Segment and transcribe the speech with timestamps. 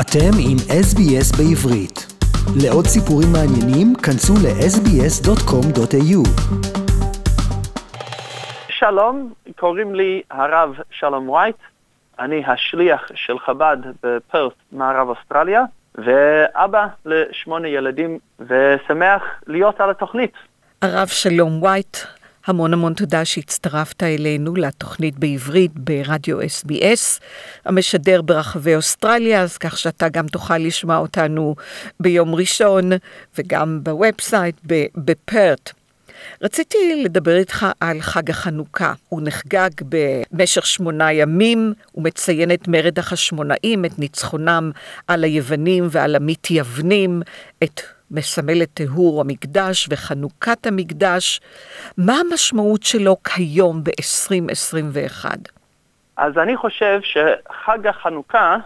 [0.00, 2.06] אתם עם SBS בעברית.
[2.62, 6.28] לעוד סיפורים מעניינים, כנסו ל-sbs.com.au.
[8.68, 11.56] שלום, קוראים לי הרב שלום וייט,
[12.18, 15.62] אני השליח של חב"ד בפרס, מערב אוסטרליה,
[15.94, 20.32] ואבא לשמונה ילדים, ושמח להיות על התוכנית.
[20.82, 21.96] הרב שלום וייט,
[22.48, 27.20] המון המון תודה שהצטרפת אלינו לתוכנית בעברית ברדיו SBS,
[27.64, 31.54] המשדר ברחבי אוסטרליה, אז כך שאתה גם תוכל לשמוע אותנו
[32.00, 32.90] ביום ראשון
[33.38, 34.56] וגם ב website
[34.96, 35.72] בפרט.
[36.42, 38.92] רציתי לדבר איתך על חג החנוכה.
[39.08, 44.70] הוא נחגג במשך שמונה ימים, הוא מציין את מרד החשמונאים, את ניצחונם
[45.08, 47.22] על היוונים ועל המתייוונים,
[47.64, 47.80] את
[48.10, 51.40] מסמל את טיהור המקדש וחנוכת המקדש.
[51.98, 55.24] מה המשמעות שלו כיום ב-2021?
[56.16, 58.56] אז אני חושב שחג החנוכה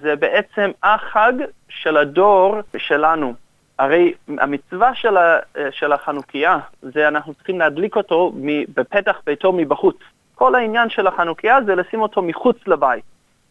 [0.00, 1.32] זה בעצם החג
[1.68, 3.34] של הדור שלנו.
[3.78, 5.38] הרי המצווה של, ה,
[5.70, 8.32] של החנוכיה זה אנחנו צריכים להדליק אותו
[8.74, 9.96] בפתח ביתו מבחוץ.
[10.34, 13.04] כל העניין של החנוכיה זה לשים אותו מחוץ לבית,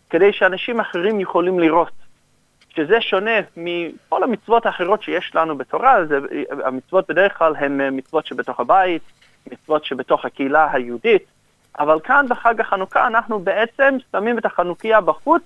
[0.10, 2.07] כדי שאנשים אחרים יכולים לראות.
[2.78, 6.20] שזה שונה מכל המצוות האחרות שיש לנו בתורה, זה,
[6.66, 9.02] המצוות בדרך כלל הן מצוות שבתוך הבית,
[9.52, 11.24] מצוות שבתוך הקהילה היהודית,
[11.80, 15.42] אבל כאן בחג החנוכה אנחנו בעצם שמים את החנוכיה בחוץ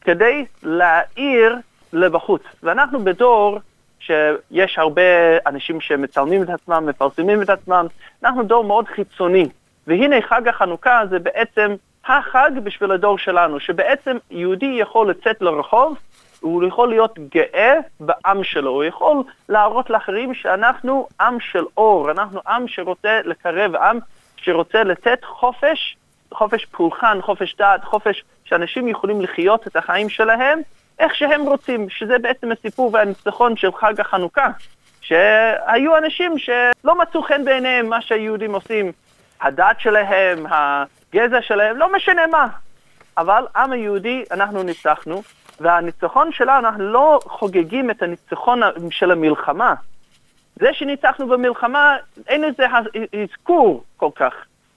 [0.00, 1.56] כדי להאיר
[1.92, 2.42] לבחוץ.
[2.62, 3.58] ואנחנו בדור
[4.00, 5.02] שיש הרבה
[5.46, 7.86] אנשים שמצלמים את עצמם, מפרסמים את עצמם,
[8.24, 9.48] אנחנו דור מאוד חיצוני.
[9.86, 11.74] והנה חג החנוכה זה בעצם
[12.06, 15.96] החג בשביל הדור שלנו, שבעצם יהודי יכול לצאת לרחוב
[16.44, 22.40] הוא יכול להיות גאה בעם שלו, הוא יכול להראות לאחרים שאנחנו עם של אור, אנחנו
[22.46, 23.98] עם שרוצה לקרב, עם
[24.36, 25.96] שרוצה לתת חופש,
[26.32, 30.60] חופש פולחן, חופש דעת, חופש שאנשים יכולים לחיות את החיים שלהם
[30.98, 34.48] איך שהם רוצים, שזה בעצם הסיפור והניצחון של חג החנוכה.
[35.00, 38.92] שהיו אנשים שלא מצאו חן בעיניהם מה שהיהודים עושים,
[39.40, 42.46] הדת שלהם, הגזע שלהם, לא משנה מה.
[43.18, 45.22] אבל עם היהודי, אנחנו ניצחנו,
[45.60, 48.60] והניצחון שלנו, אנחנו לא חוגגים את הניצחון
[48.90, 49.74] של המלחמה.
[50.56, 51.96] זה שניצחנו במלחמה,
[52.28, 52.66] אין לזה
[53.22, 54.34] אזכור כל כך.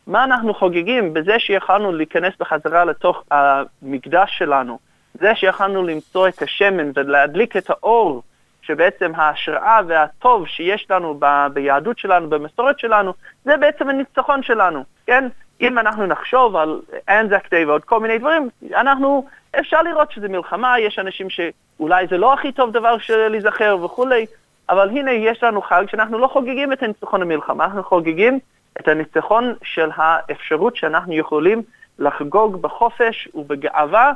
[0.08, 4.80] מה אנחנו חוגגים בזה שיכולנו להיכנס בחזרה לתוך המקדש שלנו,
[5.14, 8.24] זה שיכולנו למצוא את השמן ולהדליק את האור,
[8.62, 13.14] שבעצם ההשראה והטוב שיש לנו ב- ביהדות שלנו, במסורת שלנו,
[13.46, 15.28] זה בעצם הניצחון שלנו, כן?
[15.62, 19.28] אם אנחנו נחשוב על אנזק דיי ועוד כל מיני דברים, אנחנו
[19.60, 24.26] אפשר לראות שזה מלחמה, יש אנשים שאולי זה לא הכי טוב דבר של להיזכר וכולי,
[24.70, 28.40] אבל הנה יש לנו חג שאנחנו לא חוגגים את הניצחון המלחמה, אנחנו חוגגים
[28.80, 31.62] את הניצחון של האפשרות שאנחנו יכולים
[32.00, 34.12] לחגוג בחופש ובגאווה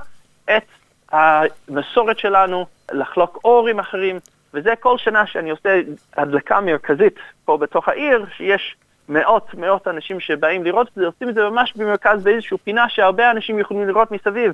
[0.46, 0.64] את
[1.12, 4.20] המסורת שלנו, לחלוק אור עם אחרים,
[4.54, 5.82] וזה כל שנה שאני עושה
[6.18, 7.16] הדלקה מרכזית
[7.46, 8.76] פה בתוך העיר, שיש
[9.12, 13.32] מאות מאות אנשים שבאים לראות את זה, עושים את זה ממש במרכז באיזושהי פינה שהרבה
[13.32, 14.54] אנשים יכולים לראות מסביב.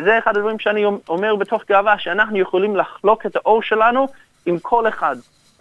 [0.00, 4.06] וזה אחד הדברים שאני אומר בתוך גאווה, שאנחנו יכולים לחלוק את האור שלנו
[4.46, 5.16] עם כל אחד.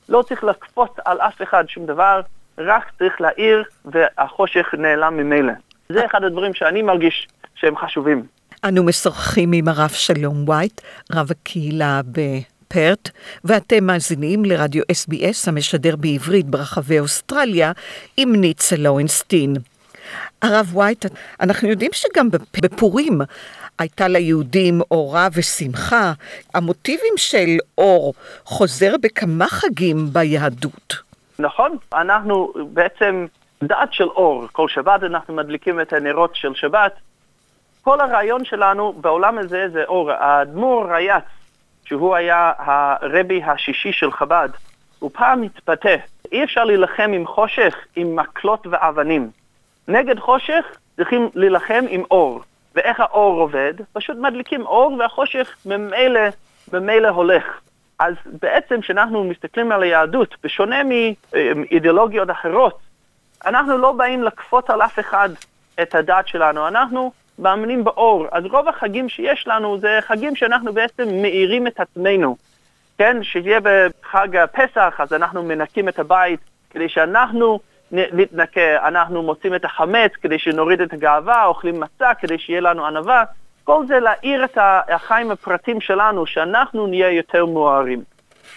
[0.10, 2.22] לא צריך לקפוץ על אף אחד שום דבר,
[2.58, 5.54] רק צריך להעיר והחושך נעלם ממילא.
[5.90, 8.26] זה אחד הדברים שאני מרגיש שהם חשובים.
[8.64, 10.82] אנו משוחחים עם הרב שלום וייט,
[11.14, 12.02] רב הקהילה
[12.68, 13.10] בפרט,
[13.44, 17.72] ואתם מאזינים לרדיו SBS המשדר בעברית ברחבי אוסטרליה
[18.18, 19.54] עם ניצה לוינסטין.
[20.42, 21.06] הרב וייט,
[21.42, 22.30] אנחנו יודעים שגם
[22.62, 23.22] בפורים
[23.80, 26.14] הייתה ליהודים אורה ושמחה.
[26.54, 28.14] המוטיבים של אור
[28.46, 30.96] חוזר בכמה חגים ביהדות.
[31.40, 33.26] נכון, אנחנו בעצם
[33.64, 34.48] דת של אור.
[34.52, 36.92] כל שבת אנחנו מדליקים את הנרות של שבת.
[37.84, 40.12] כל הרעיון שלנו בעולם הזה זה אור.
[40.12, 41.24] האדמו"ר רייץ,
[41.88, 44.50] שהוא היה הרבי השישי של חב"ד,
[45.00, 45.96] הוא פעם התבטא,
[46.32, 49.30] אי אפשר להילחם עם חושך עם מקלות ואבנים.
[49.88, 50.66] נגד חושך
[50.96, 52.42] צריכים להילחם עם אור.
[52.76, 53.74] ואיך האור עובד?
[53.94, 56.22] פשוט מדליקים אור והחושך ממילא,
[56.74, 57.44] ממילא הולך.
[58.00, 60.82] אז בעצם כשאנחנו מסתכלים על היהדות, בשונה
[61.56, 62.80] מאידיאולוגיות אחרות,
[63.46, 65.30] אנחנו לא באים לכפות על אף אחד
[65.82, 68.26] את הדת שלנו, אנחנו מאמינים באור.
[68.32, 72.36] אז רוב החגים שיש לנו זה חגים שאנחנו בעצם מאירים את עצמנו.
[72.98, 76.40] כן, שיהיה בחג הפסח, אז אנחנו מנקים את הבית
[76.70, 77.60] כדי שאנחנו
[77.92, 83.24] נתנקה, אנחנו מוצאים את החמץ כדי שנוריד את הגאווה, אוכלים מצה כדי שיהיה לנו ענווה,
[83.64, 84.58] כל זה להאיר את
[84.88, 88.04] החיים הפרטיים שלנו, שאנחנו נהיה יותר מוארים.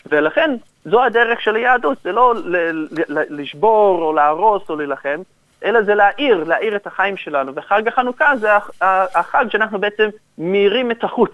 [0.07, 2.35] ולכן, זו הדרך של היהדות, זה לא
[3.09, 5.21] לשבור או להרוס או להילחם,
[5.65, 7.53] אלא זה להאיר, להאיר את החיים שלנו.
[7.55, 8.49] וחג החנוכה זה
[9.15, 10.09] החג שאנחנו בעצם
[10.39, 11.31] מאירים את החוץ.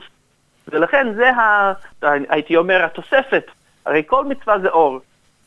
[0.68, 1.72] ולכן זה, ה,
[2.28, 3.44] הייתי אומר, התוספת.
[3.86, 5.00] הרי כל מצווה זה אור,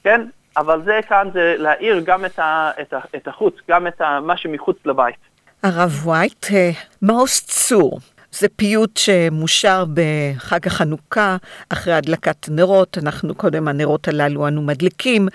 [0.04, 0.26] כן?
[0.58, 4.20] אבל זה כאן זה להאיר גם את, ה, את, ה, את החוץ, גם את ה,
[4.20, 5.16] מה שמחוץ לבית.
[5.64, 6.72] הרב וייט, אה,
[7.02, 8.00] מעוז צור,
[8.31, 11.38] זה פיוט שמושר בחג החנוכה,
[11.70, 15.28] אחרי הדלקת נרות, אנחנו קודם הנרות הללו אנו מדליקים,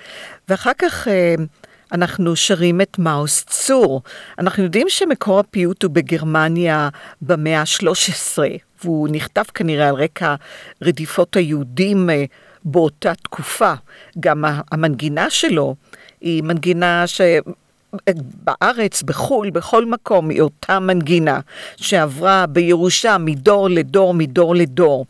[0.48, 1.34] ואחר כך אה,
[1.94, 4.02] אנחנו שרים את מאוס צור.
[4.38, 6.88] אנחנו יודעים שמקור הפיוט הוא בגרמניה
[7.22, 8.38] במאה ה-13,
[8.84, 10.34] והוא נכתב כנראה על רקע
[10.82, 12.24] רדיפות היהודים אה,
[12.64, 13.72] באותה תקופה.
[14.20, 15.74] גם המנגינה שלו
[16.20, 17.20] היא מנגינה ש...
[18.44, 21.40] בארץ, בחו"ל, בכל מקום, היא אותה מנגינה
[21.76, 25.06] שעברה בירושה מדור לדור, מדור לדור.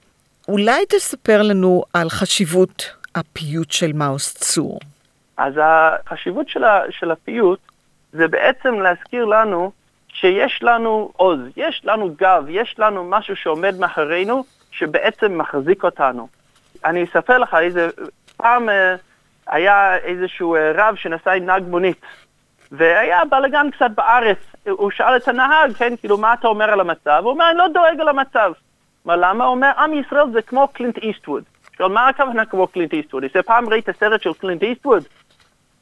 [0.48, 2.84] אולי תספר לנו על חשיבות
[3.14, 4.78] הפיוט של מאוס צור.
[5.36, 7.60] אז החשיבות של, ה, של הפיוט
[8.12, 9.72] זה בעצם להזכיר לנו
[10.08, 16.28] שיש לנו עוז, יש לנו גב, יש לנו משהו שעומד מאחורינו שבעצם מחזיק אותנו.
[16.84, 17.88] אני אספר לך איזה,
[18.36, 18.94] פעם אה,
[19.46, 22.00] היה איזשהו אה, רב שנסע עם נהג מונית
[22.72, 24.38] והיה בלאגן קצת בארץ,
[24.68, 27.20] הוא שאל את הנהג, כן, כאילו, מה אתה אומר על המצב?
[27.24, 28.52] הוא אומר, אני לא דואג על המצב.
[29.04, 29.44] מה, למה?
[29.44, 31.44] הוא אומר, עם ישראל זה כמו קלינט איסטווד.
[31.72, 33.24] עכשיו, מה הכוונה כמו קלינט איסטווד?
[33.46, 35.04] פעם ראית סרט של קלינט איסטווד?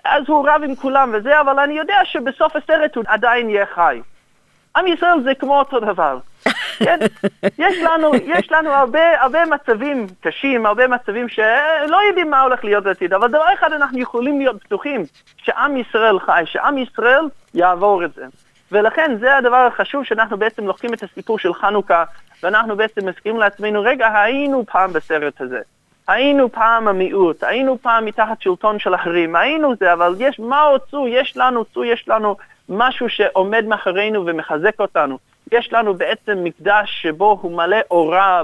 [0.05, 4.01] אז הוא רב עם כולם וזה, אבל אני יודע שבסוף הסרט הוא עדיין יהיה חי.
[4.77, 6.19] עם ישראל זה כמו אותו דבר.
[6.85, 6.99] כן?
[7.59, 12.85] יש לנו, יש לנו הרבה, הרבה מצבים קשים, הרבה מצבים שלא יודעים מה הולך להיות
[12.85, 15.05] בעתיד, אבל דבר אחד אנחנו יכולים להיות בטוחים,
[15.37, 18.25] שעם ישראל חי, שעם ישראל יעבור את זה.
[18.73, 22.05] ולכן זה הדבר החשוב שאנחנו בעצם לוקחים את הסיפור של חנוכה,
[22.43, 25.61] ואנחנו בעצם מזכירים לעצמנו, רגע, היינו פעם בסרט הזה.
[26.09, 30.81] היינו פעם המיעוט, היינו פעם מתחת שלטון של אחרים, היינו זה, אבל יש, מה עוד
[30.91, 31.09] צו?
[31.09, 32.37] יש לנו צו, יש לנו
[32.69, 35.19] משהו שעומד מאחורינו ומחזק אותנו.
[35.53, 38.43] יש לנו בעצם מקדש שבו הוא מלא אורה,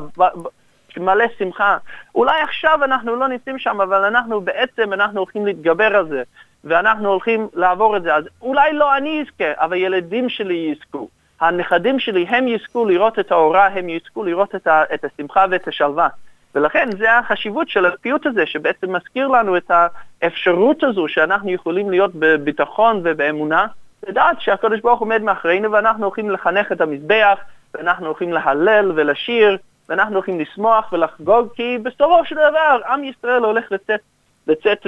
[0.96, 1.76] מלא שמחה.
[2.14, 6.22] אולי עכשיו אנחנו לא נמצאים שם, אבל אנחנו בעצם, אנחנו הולכים להתגבר על זה,
[6.64, 8.14] ואנחנו הולכים לעבור את זה.
[8.14, 11.08] אז אולי לא אני אזכה, אבל ילדים שלי יזכו.
[11.40, 15.68] הנכדים שלי, הם יזכו לראות את האורה, הם יזכו לראות את, ה, את השמחה ואת
[15.68, 16.08] השלווה.
[16.54, 19.70] ולכן זה החשיבות של הפיוט הזה, שבעצם מזכיר לנו את
[20.22, 23.66] האפשרות הזו שאנחנו יכולים להיות בביטחון ובאמונה,
[24.08, 27.38] לדעת שהקדוש ברוך עומד מאחורינו ואנחנו הולכים לחנך את המזבח,
[27.74, 29.58] ואנחנו הולכים להלל ולשיר,
[29.88, 34.00] ואנחנו הולכים לשמוח ולחגוג, כי בסופו של דבר עם ישראל הולך לצאת,
[34.46, 34.86] לצאת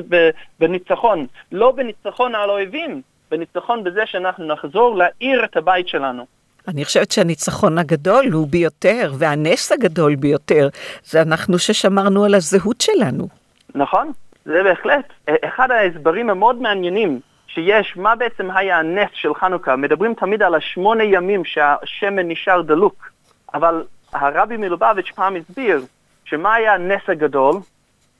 [0.61, 6.40] בניצחון, לא בניצחון על האויבים, בניצחון בזה שאנחנו נחזור להאיר את הבית שלנו.
[6.69, 10.69] אני חושבת שהניצחון הגדול הוא ביותר, והנס הגדול ביותר,
[11.05, 13.29] זה אנחנו ששמרנו על הזהות שלנו.
[13.75, 14.13] נכון,
[14.45, 15.13] זה בהחלט.
[15.45, 19.77] אחד ההסברים המאוד מעניינים שיש מה בעצם היה הנס של חנוכה.
[19.77, 23.11] מדברים תמיד על השמונה ימים שהשמן נשאר דלוק,
[23.55, 25.85] אבל הרבי מלובביץ' פעם הסביר
[26.25, 27.57] שמה היה הנס הגדול?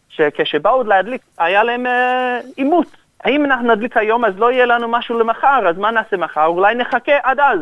[0.09, 2.87] שכשבאו להדליק היה להם אה, עימות.
[2.87, 6.47] אה, האם אנחנו נדליק היום אז לא יהיה לנו משהו למחר, אז מה נעשה מחר?
[6.47, 7.59] אולי נחכה עד אז.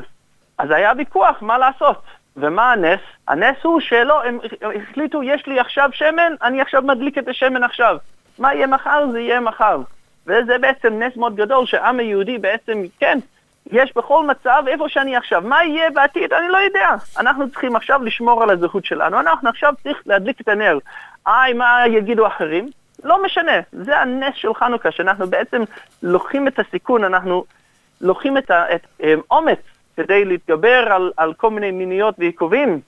[0.58, 2.02] אז היה ויכוח מה לעשות.
[2.36, 3.00] ומה הנס?
[3.28, 4.38] הנס הוא שלא, הם
[4.82, 7.96] החליטו, יש לי עכשיו שמן, אני עכשיו מדליק את השמן עכשיו.
[8.38, 9.04] מה יהיה מחר?
[9.12, 9.80] זה יהיה מחר.
[10.26, 13.18] וזה בעצם נס מאוד גדול שהעם היהודי בעצם, כן,
[13.72, 15.42] יש בכל מצב איפה שאני עכשיו.
[15.44, 16.32] מה יהיה בעתיד?
[16.32, 16.88] אני לא יודע.
[17.18, 19.20] אנחנו צריכים עכשיו לשמור על הזהות שלנו.
[19.20, 20.78] אנחנו עכשיו צריך להדליק את הנר.
[21.26, 22.68] איי, מה יגידו אחרים?
[23.04, 23.60] לא משנה.
[23.72, 25.62] זה הנס של חנוכה, שאנחנו בעצם
[26.02, 27.44] לוקחים את הסיכון, אנחנו
[28.00, 29.58] לוקחים את האומץ
[29.98, 32.80] כדי להתגבר על, על כל מיני מניעות ועיכובים,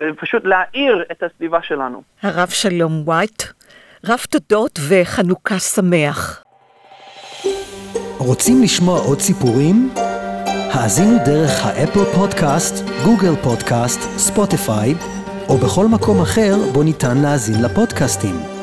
[0.00, 2.02] ופשוט להאיר את הסביבה שלנו.
[2.22, 3.42] הרב שלום וייט,
[4.06, 6.44] רב תודות וחנוכה שמח.
[8.18, 9.90] רוצים לשמוע עוד סיפורים?
[10.72, 14.94] האזינו דרך ה Apple Podcast, Google Podcast, Spotify,
[15.48, 18.57] או בכל מקום אחר בו ניתן להאזין לפודקאסטים.